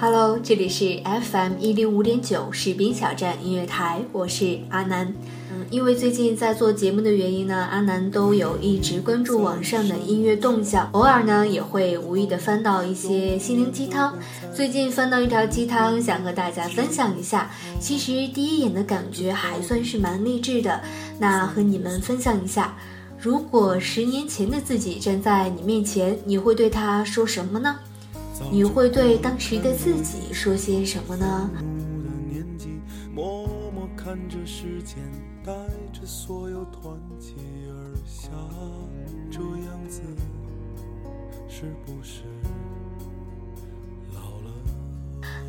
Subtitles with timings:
[0.00, 5.12] Hello，这里是 FM 一零五点九士兵小站音乐台，我是阿南。
[5.50, 14.16] 嗯，因为最近在做节目的原因呢，阿南都有一直关注网上的音乐动向，偶尔呢也会无意的翻到一些心灵鸡汤。
[14.54, 17.50] 最近翻到一条鸡汤，想和大家分享一下。
[17.80, 20.80] 其实第一眼的感觉还算是蛮励志的。
[21.18, 22.76] 那和你们分享一下，
[23.18, 27.80] 如果十年前的自己站在你面前，你会对他说什么呢？
[28.50, 31.50] 你会对当时的自己说些什么呢？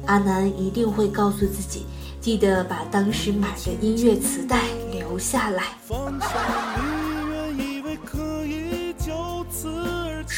[0.06, 1.86] 阿南一定会告诉自己，
[2.20, 5.64] 记得把当时买的音乐磁带留下来。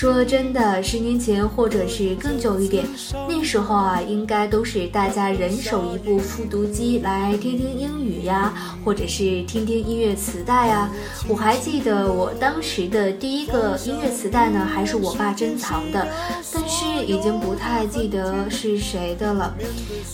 [0.02, 2.84] 说真的，十年前或者是更久一点，
[3.30, 8.52] 那时候啊，应该都是大家人手一部复读机来听听英语呀，
[8.84, 10.92] 或者是听听音乐磁带啊。
[11.28, 16.08] 我还记得我当时的第一个音乐磁带呢，还是我爸珍藏的，
[16.52, 19.56] 但是已经不太记得是谁的了。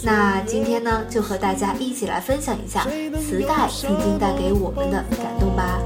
[0.03, 2.85] 那今天呢，就和大家一起来分享一下
[3.21, 5.79] 磁带曾经带给我们的感动吧。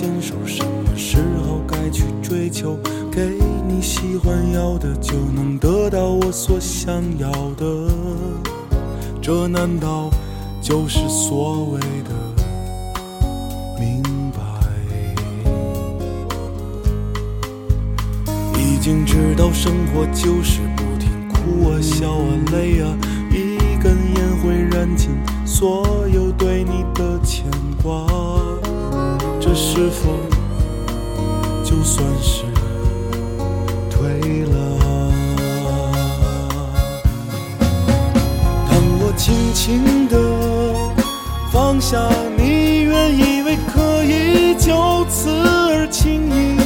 [0.00, 2.74] 坚守，什么时候该去追求？
[3.12, 3.36] 给
[3.68, 7.66] 你喜欢要的，就能得到我所想要的。
[9.20, 10.08] 这难道
[10.62, 12.14] 就是所谓的
[13.78, 14.02] 明
[14.32, 14.40] 白？
[18.58, 22.96] 已经知道生活就是不停哭啊笑啊累啊，
[23.30, 25.10] 一根烟会燃尽
[25.44, 27.44] 所有对你的牵
[27.82, 28.06] 挂。
[29.52, 30.12] 这是否
[31.64, 32.44] 就算是
[33.90, 34.78] 退了？
[38.68, 40.14] 当我轻轻地
[41.50, 41.98] 放下
[42.38, 46.56] 你，原以为可以就此而轻易，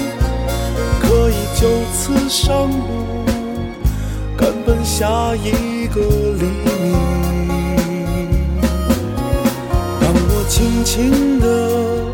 [1.01, 3.25] 可以就此上路，
[4.37, 6.45] 赶奔下一个黎
[6.83, 6.93] 明。
[10.03, 12.14] 当我轻轻地。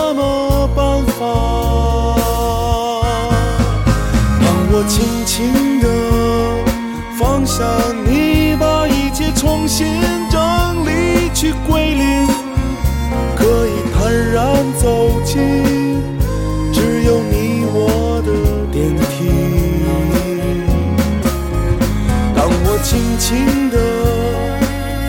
[23.21, 23.77] 情的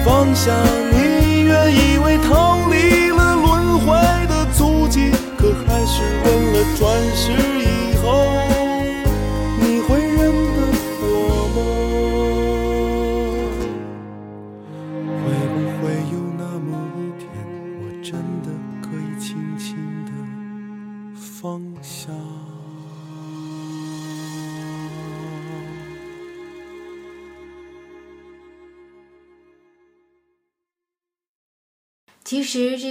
[0.05, 0.55] 方向，
[0.93, 2.52] 你愿意为他？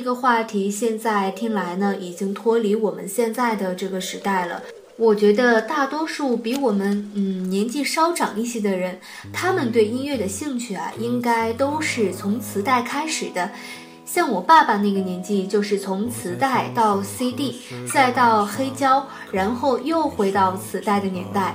[0.01, 4.59] 这个话题现在听来呢，已经脱离我们现在的这个时代了。
[4.98, 9.00] 我觉得大多数比我们嗯年纪稍长一些的人，
[9.31, 13.51] 他们对音乐的兴趣啊，应该都是从磁带开始的。
[14.03, 17.62] 像我爸爸那个年纪，就是从磁带到 CD，
[17.94, 21.53] 再到黑胶，然后又回到磁带的年代。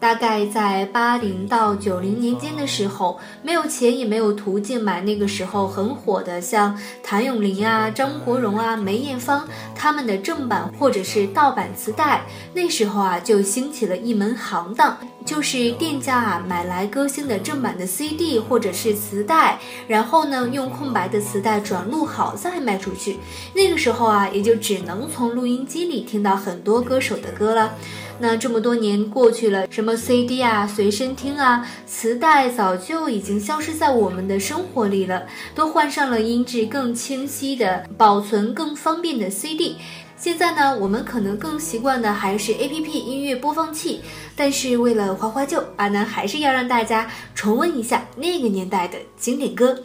[0.00, 12.22] 大概在八零到九零年间的时候，没有钱也没有途径买那个时候很火的，像谭咏麟啊、张国荣啊、梅艳芳他们的正版或者是盗版磁带。
[12.54, 23.18] 那时候啊，就兴起了一门行当，就是店家啊买来歌星的正版的 CD 或者是磁带，然后呢用空白的磁带转录好再卖出去。
[23.54, 27.74] 那个时候啊，也就只能从录音机里听到很多歌手的歌了。
[28.22, 39.76] 那这么多年过去了，什么 CD 啊、随身听啊、磁带早就已经消失在我们的生活里了，都换上了音质更清晰的、保存更方便的 CD。
[40.18, 44.02] 现在呢，我们可能更习惯的还是 APP 音乐播放器。
[44.36, 49.82] 但是为了怀怀旧，阿南还是要让大家重温一下那个年代的经典歌。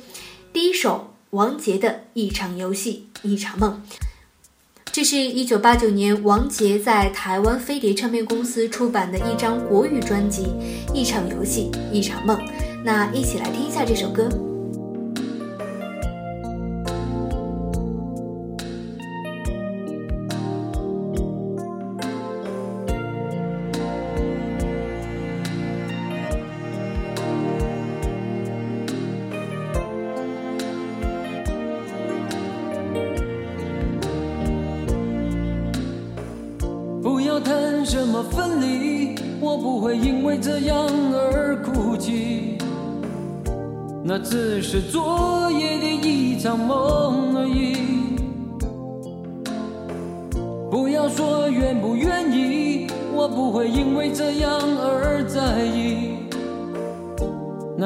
[0.51, 3.81] 第一首，王杰的《一场游戏一场梦》。
[4.95, 10.43] 这是一九八九年王杰在台湾飞碟唱片公司出版的一张国语专辑
[10.93, 12.37] 《一场游戏一场梦》，
[12.81, 14.29] 那一起来听一下这首歌。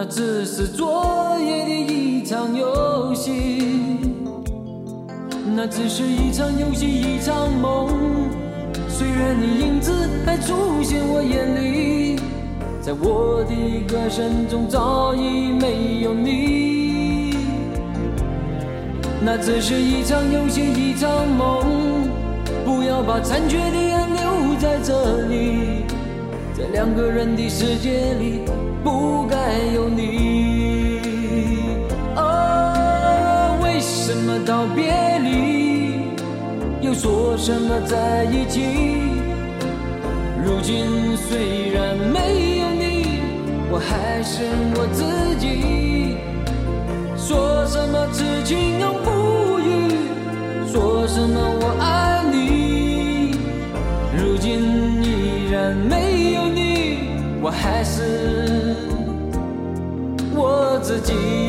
[0.09, 3.99] 只是昨夜的一场游戏，
[5.55, 7.89] 那只是一场游戏一场梦。
[8.87, 9.93] 虽然你影子
[10.25, 12.19] 还出现我眼里。
[12.81, 13.53] 在我的
[13.87, 17.35] 歌声中早已没有你，
[19.21, 22.09] 那只是一场游戏一场梦，
[22.65, 25.85] 不要把残缺的爱留在这里，
[26.59, 28.41] 在两个人的世界里
[28.83, 29.37] 不该
[29.73, 30.99] 有你。
[32.17, 36.01] 哦，为什么道别离，
[36.81, 38.59] 又说什么在一起？
[40.43, 43.21] 如今虽然没有你。
[43.71, 44.43] 我还是
[44.75, 45.05] 我自
[45.39, 46.17] 己，
[47.15, 49.95] 说什么痴情永不渝，
[50.67, 51.39] 说什么
[57.61, 58.73] 还是
[60.33, 61.48] 我自己。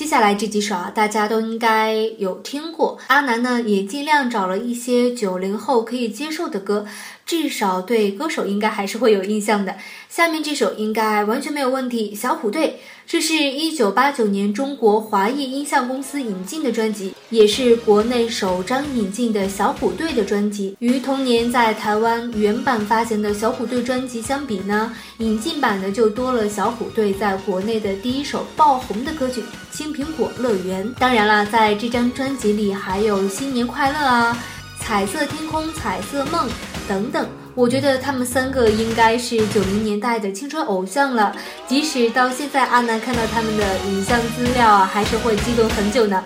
[0.00, 2.96] 接下来这几首啊，大家都应该有听过。
[3.08, 6.86] 阿南呢，也尽量找了一些九零后可以接受的歌，
[7.26, 9.76] 至少对歌手应该还是会有印象的。
[10.08, 12.68] 下面这首应该完全没有问题，《小虎队》。
[13.06, 20.76] 这是一九八九年中国华谊音像公司引进的专辑，也是国内首张引进的小虎队的专辑。
[20.80, 30.86] 与同年在台湾原版发行的小虎队专辑相比呢，引进版的就多了小虎队在国内的第一首爆红的歌曲《青苹果乐园》。
[30.98, 34.36] 当然了，在这张专辑里还有《新年快乐》啊，
[34.84, 36.48] 《彩色天空》《彩色梦》
[36.88, 37.26] 等等。
[37.54, 41.34] 我觉得他们三个应该是九零年代的青春偶像了，
[41.66, 46.24] 即使到现在，阿南看到他们的影像资料啊，还是会激动很久呢。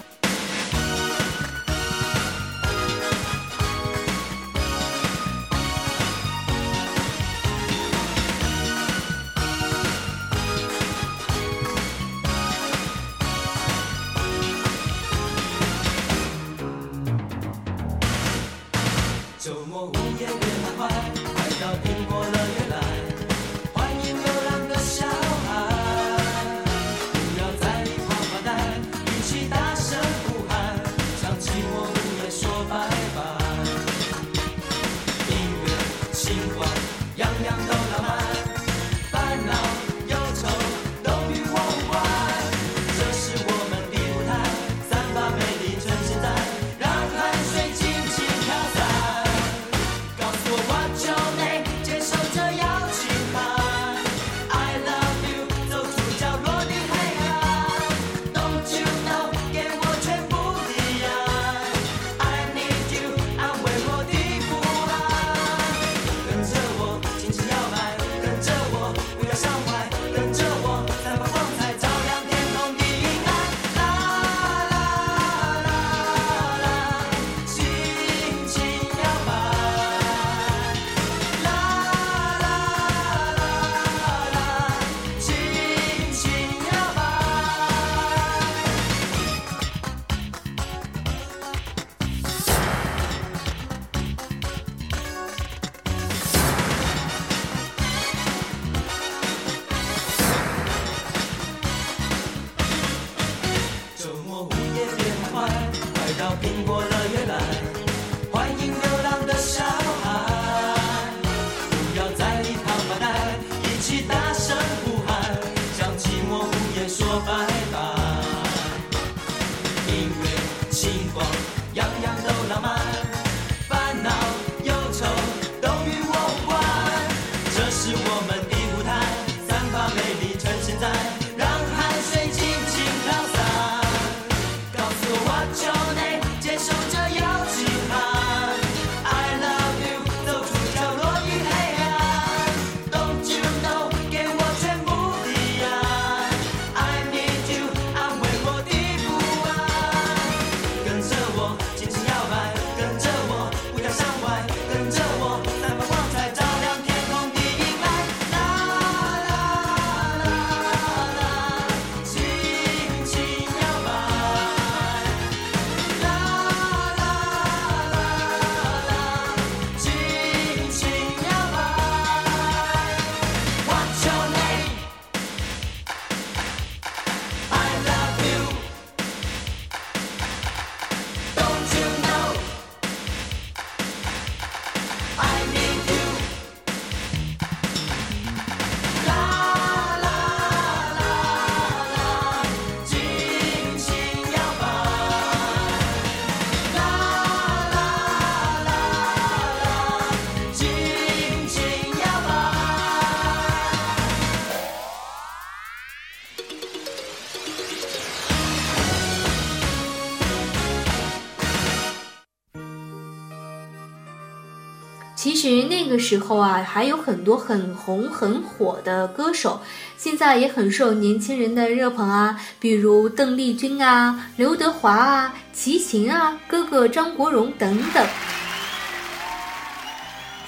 [215.25, 219.59] 其实那个时候啊，还有很多很红很火的歌手，
[219.97, 228.07] 现在也很受年轻人的热捧啊，比如邓丽君啊、刘德华啊、齐秦啊、哥哥张国荣等等。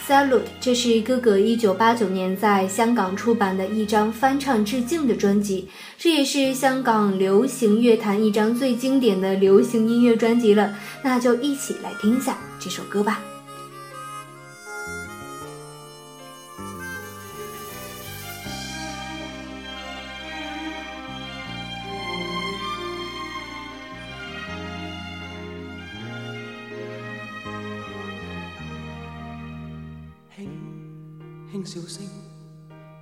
[0.07, 10.75] Salute，这是哥哥一九八九年在香港出版的一张翻唱致敬的专辑，这也是香港流行乐坛一张最经典的流行音乐专辑了。
[11.03, 13.23] 那就一起来听一下这首歌吧。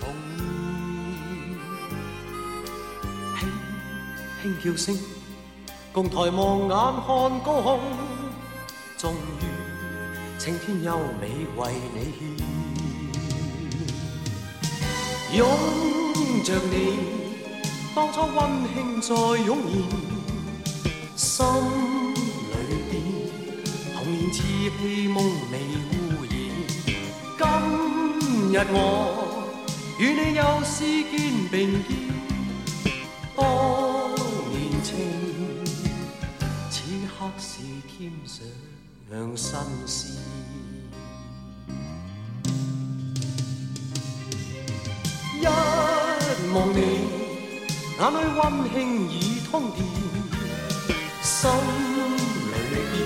[0.00, 0.02] 重
[3.38, 3.40] 现，
[4.42, 4.98] 轻轻叫声，
[5.92, 6.70] 共抬望眼
[7.06, 7.08] 看
[7.44, 7.78] 高空，
[8.96, 9.42] 终于
[10.38, 11.22] 青天优美
[11.56, 11.60] 为
[11.94, 11.98] 你
[15.30, 15.38] 献，拥
[16.42, 16.74] 着你，
[17.94, 18.38] 当初温
[18.74, 19.14] 馨再
[19.44, 19.58] 涌
[21.16, 21.46] 现，心
[22.50, 22.54] 里
[22.90, 22.92] 边
[23.94, 24.34] 童年稚
[24.78, 25.16] 气梦
[25.52, 25.54] 未
[25.92, 25.92] 污
[26.24, 26.32] 染，
[27.38, 27.40] 今。
[28.52, 28.74] 日我
[30.00, 31.94] 与你又是肩并肩，
[33.36, 33.44] 当
[34.48, 34.96] 年情，
[36.70, 38.42] 此刻是添上
[39.36, 40.16] 新鲜。
[45.38, 45.44] 一
[46.54, 46.80] 望你，
[47.98, 48.74] 眼里温馨
[49.10, 49.14] 已
[49.50, 49.84] 通电，
[51.20, 51.50] 心
[52.48, 52.96] 里边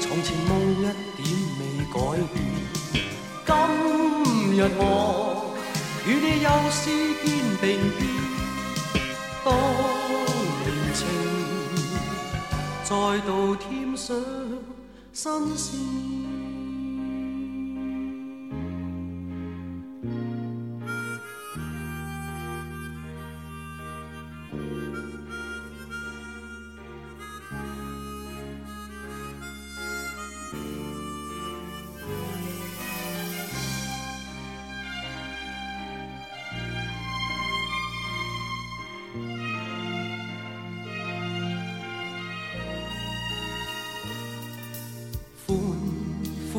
[0.00, 0.84] 从前梦一
[1.16, 1.26] 点
[1.58, 1.98] 未改
[2.32, 2.36] 变，
[3.44, 3.50] 今。
[4.56, 5.45] 日我
[6.06, 6.88] 与你又是
[7.24, 7.26] 肩
[7.60, 7.64] 并
[7.98, 8.06] 肩，
[9.44, 9.48] 当
[10.62, 10.98] 年情
[12.84, 14.14] 再度添上
[15.12, 16.15] 新鲜。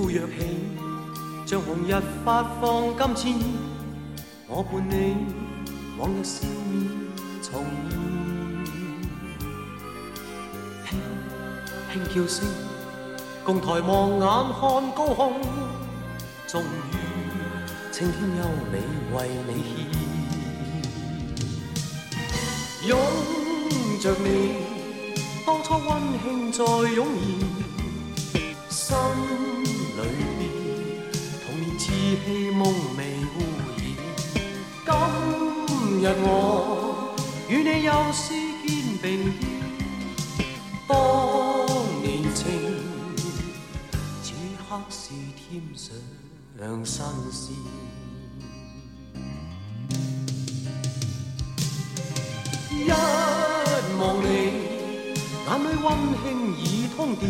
[0.07, 0.25] 呼跃起，
[1.45, 1.93] 像红日
[2.23, 3.35] 发放金箭，
[4.47, 5.17] 我伴你
[5.97, 6.87] 往日笑面
[7.43, 7.65] 重
[10.85, 10.97] 现。
[11.91, 12.47] 轻轻叫声，
[13.43, 14.21] 共抬望眼
[14.53, 14.61] 看
[14.95, 15.41] 高空，
[16.47, 16.65] 终于
[17.91, 18.79] 青天优美
[19.13, 19.75] 为你献。
[22.87, 22.97] 拥
[23.99, 24.55] 着你，
[25.45, 25.89] 当初温
[26.23, 27.05] 馨再涌
[28.31, 29.56] 现，心。
[32.07, 32.63] 里边童年稚气梦
[32.95, 33.03] 未
[33.35, 33.37] 污
[33.75, 33.83] 染，
[34.85, 34.89] 今
[36.01, 36.25] 日我
[37.49, 38.23] 与你又是
[38.65, 38.67] 肩
[39.01, 39.05] 并
[40.37, 40.39] 肩，
[40.87, 40.95] 当
[42.01, 42.39] 年情，
[44.23, 44.25] 此
[44.57, 45.61] 刻是添
[46.85, 47.53] 上新鲜。
[52.71, 52.89] 一
[53.99, 54.25] 望你，
[55.45, 55.85] 眼里温
[56.23, 56.25] 馨
[56.57, 57.29] 已通电，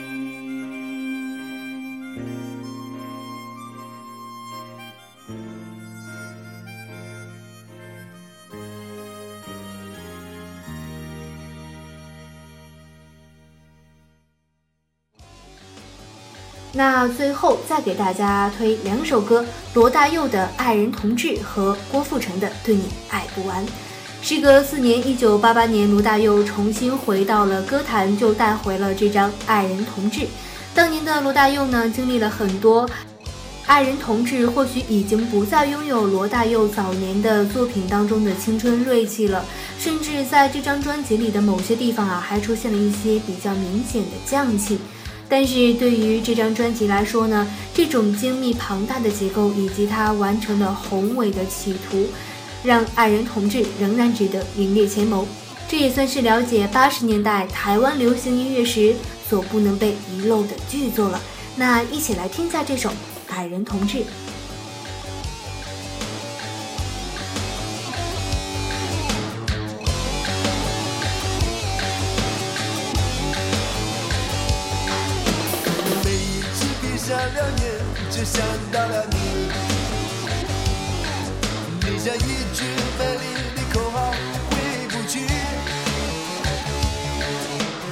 [16.81, 23.63] 那最后再给大家推两首歌：罗大佑的《爱人同志》和郭富城的《对你爱不完》。
[24.23, 30.21] 时隔四年，一九八八年，罗大佑重新回到了歌坛，就带回了这张《爱人同志》。
[30.73, 32.89] 当年的罗大佑呢，经历了很多，
[33.67, 39.45] 《爱人同志》或许已经不再拥有罗大佑早年的作品当中的青春锐气了，
[39.77, 44.79] 甚至在这张专辑里的某些地方啊，还出现了一些比较明显的匠气。
[45.31, 52.05] 但是对于这张专辑来说呢，这种精密庞大的结构以及它完成的宏伟的企图，
[52.65, 55.25] 让矮人同志仍然值得名列前茅。
[55.69, 58.93] 这也算是了解八十年代台湾流行音乐时
[59.29, 61.21] 所不能被遗漏的巨作了。
[61.55, 62.89] 那一起来听下这首
[63.29, 63.99] 《矮人同志》。
[78.71, 79.17] 到了你。
[81.81, 82.19] 你像一
[82.53, 82.63] 句
[82.97, 84.13] 美丽的口号，
[84.49, 84.51] 回
[84.87, 85.27] 不去。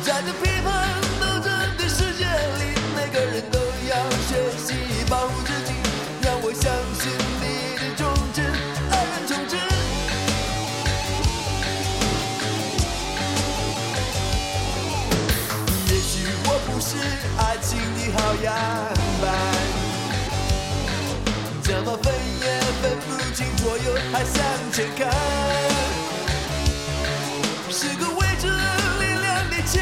[0.04, 0.68] 在这批判
[1.20, 3.94] 斗争的世界里，每个人都要
[4.28, 4.74] 学习
[5.10, 5.74] 保护自己。
[6.22, 7.12] 让我相信
[7.42, 7.44] 你
[7.78, 8.46] 的忠贞，
[8.92, 9.60] 爱人忠贞。
[15.88, 16.12] 也许
[16.46, 16.96] 我不是
[17.38, 18.48] 爱情的好样
[21.90, 22.46] 么分也
[22.84, 25.10] 分不清左右，还向前看，
[27.72, 29.82] 是个未知力量的牵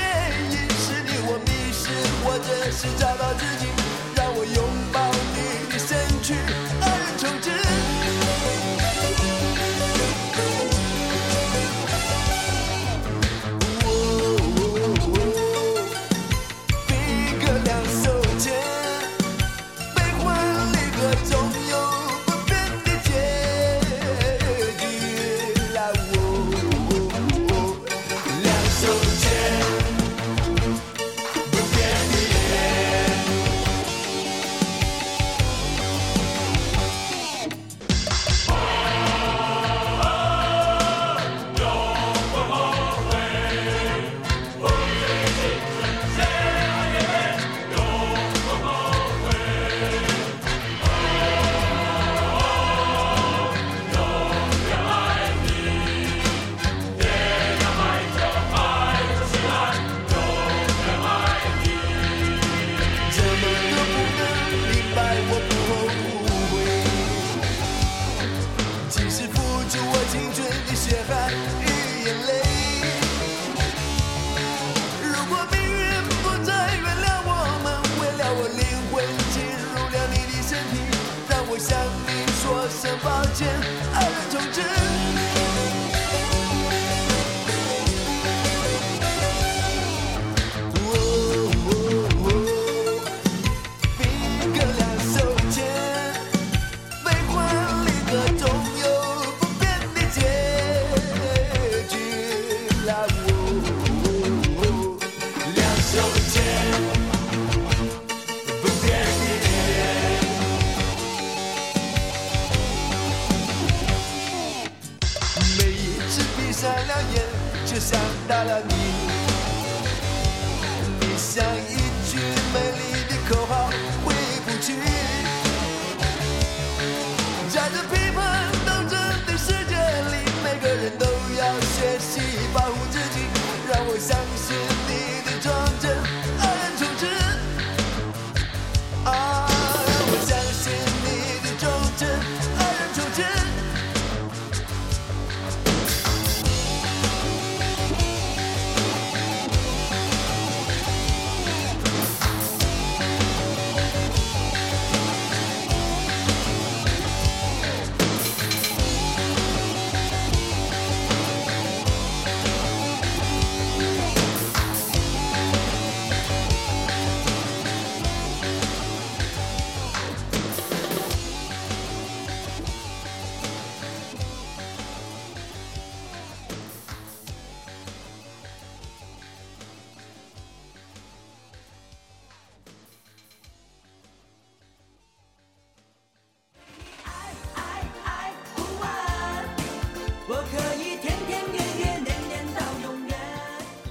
[0.52, 1.92] 引，是你我迷失，
[2.24, 3.68] 或者是找到自己，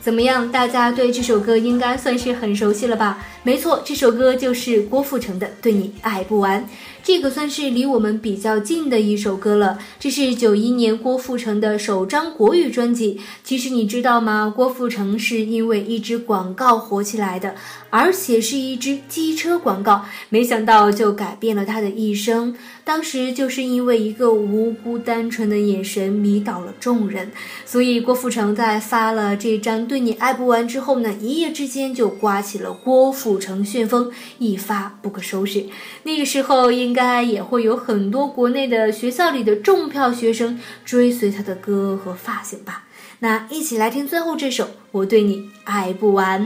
[0.06, 0.52] 怎么样？
[0.52, 3.18] 大家对这首歌应该算是很熟悉了吧？
[3.42, 6.62] 没错，这首歌就是郭富城的《对你爱不完》。
[7.06, 9.78] 这个算是离我们比较近的一首歌了。
[10.00, 13.20] 这是九一年郭富城的首张国语专辑。
[13.44, 14.52] 其实你知道吗？
[14.52, 17.54] 郭富城是因为一支广告火起来的，
[17.90, 22.56] 而且是一支机车广告，没想到就改变了他的一生。
[22.82, 27.30] 当时就是因为一个无辜单纯的眼神迷倒了众人，
[27.64, 35.66] 所以郭富城在发了这张《对你爱不完》之后呢，一夜之间就刮起了郭富城旋风，一发不可收拾。
[36.04, 42.86] 那个时候应该也会有很多国内的学校里的重票学生追随他的歌和发型吧。
[43.18, 46.42] 那一起来听最后这首《我对你爱不完》。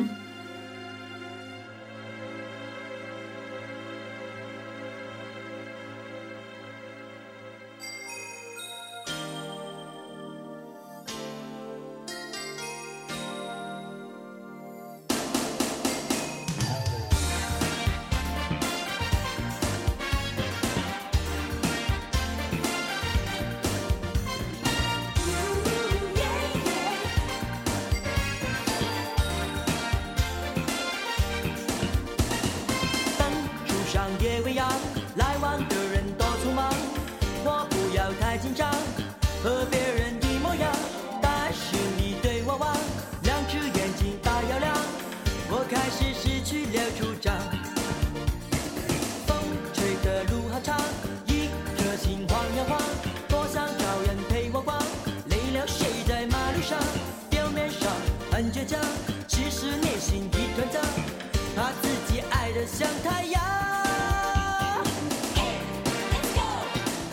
[62.66, 63.42] 像太阳，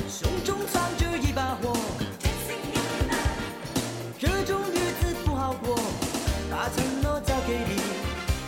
[0.10, 1.76] 胸中藏着一把火，
[4.20, 5.78] 这种日子不好过。
[6.50, 7.80] 把承诺交给你，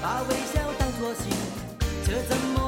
[0.01, 1.31] 把微笑当作信，
[2.05, 2.58] 这怎么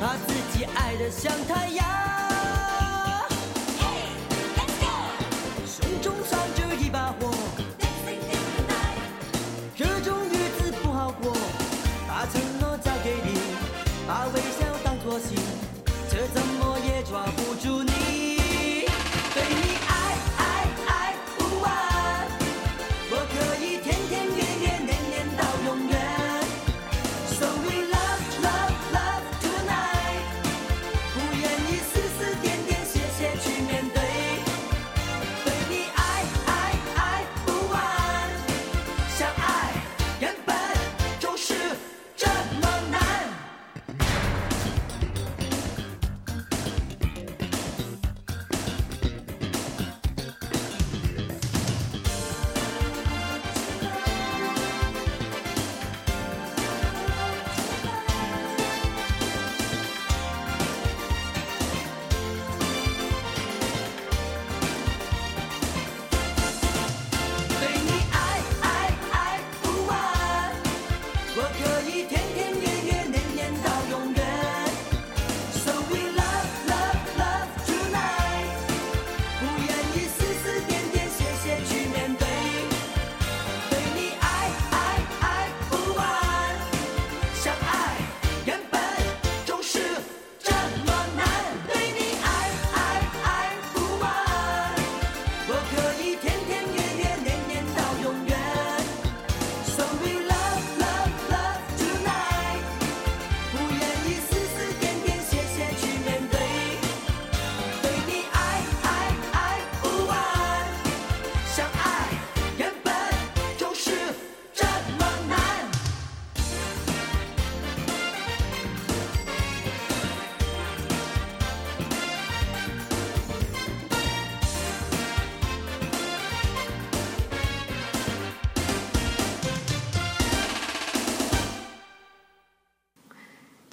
[0.00, 2.27] 把自己爱的像太阳。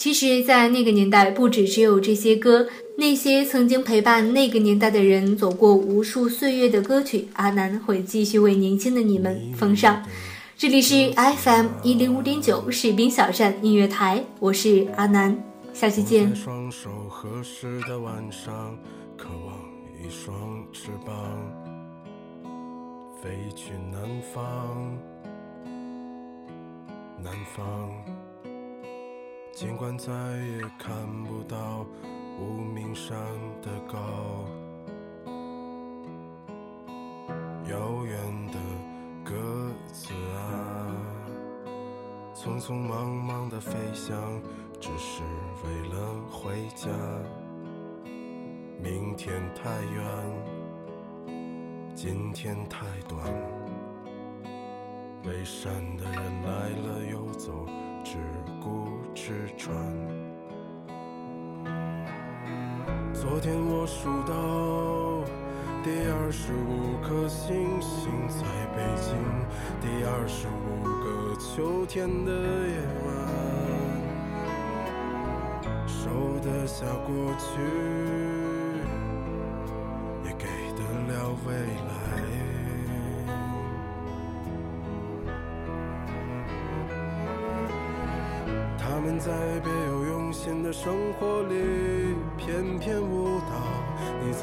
[0.06, 10.06] 其实，在那个年代，不只只有这些歌，那些曾经陪伴那个年代的人走过无数岁月的歌曲，阿南会继续为年轻的你们奉上。
[10.56, 15.36] 这里是 FM 一零五点九士兵小站音乐台，我是阿南，
[15.74, 16.36] 下期见。
[16.36, 18.78] 双手合十的晚上，
[19.18, 19.58] 渴望
[20.06, 21.16] 一双翅膀，
[23.24, 24.96] 飞去南方，
[27.24, 28.25] 南方。
[29.56, 31.86] 尽管再也看不到
[32.38, 33.18] 无名山
[33.62, 34.44] 的高，
[37.70, 38.60] 遥远的
[39.24, 39.34] 鸽
[39.94, 40.92] 子啊，
[42.36, 44.42] 匆匆忙忙的飞翔，
[44.78, 45.24] 只是
[45.64, 46.90] 为了回家。
[48.84, 50.06] 明天太远，
[51.96, 53.34] 今天太短，
[55.26, 57.66] 背山的人来了又走，
[58.04, 58.18] 只
[58.62, 59.76] 顾吃穿。
[63.12, 65.26] 昨天我数到
[65.84, 69.18] 第二十五颗星星在北京，
[69.82, 72.32] 第二十五个秋天的
[72.68, 73.10] 夜晚，
[75.88, 77.50] 收得下过去，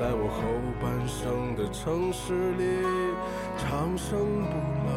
[0.03, 0.43] 在我后
[0.83, 2.83] 半生的城市里
[3.57, 4.19] 长生
[4.51, 4.91] 不老。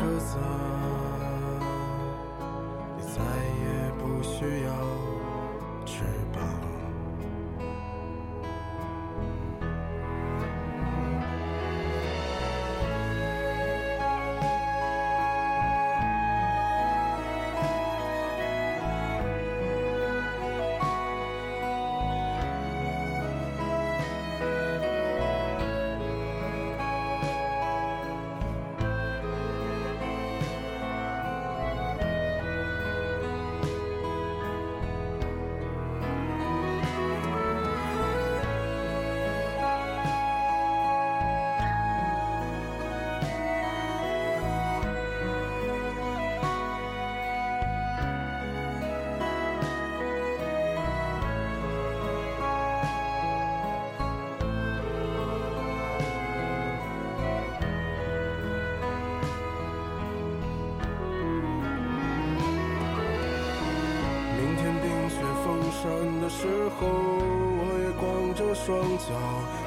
[0.00, 0.38] 鸽子，
[2.96, 3.20] 你再
[3.60, 4.72] 也不需要
[5.84, 6.02] 翅
[6.32, 6.69] 膀。
[68.70, 69.06] 双脚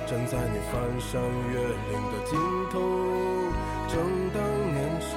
[0.08, 2.40] 站在你翻山越岭的尽
[2.72, 2.80] 头，
[3.90, 4.00] 正
[4.34, 4.40] 当
[4.72, 5.12] 年少，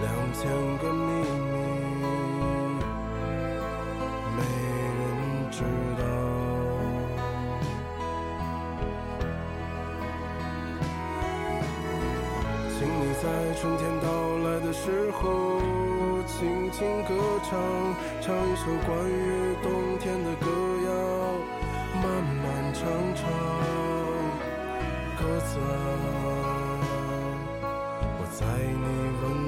[0.00, 0.46] 两千
[0.78, 1.10] 个秘
[1.50, 1.58] 密，
[4.36, 4.38] 没
[4.94, 5.02] 人
[5.50, 5.64] 知
[5.98, 6.02] 道。
[12.78, 13.24] 请你在
[13.60, 14.06] 春天到
[14.44, 15.58] 来的时候，
[16.28, 17.10] 轻轻歌
[17.42, 17.58] 唱，
[18.20, 20.46] 唱一首关于冬天的歌
[20.86, 20.90] 谣
[22.80, 23.28] 长长
[25.18, 25.20] 歌
[25.52, 25.60] 走，
[28.16, 29.39] 我在你。